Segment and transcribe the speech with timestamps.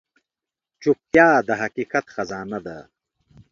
[0.81, 2.77] چوپتیا، د حقیقت خزانه ده.